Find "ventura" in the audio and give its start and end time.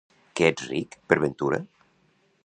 1.25-1.59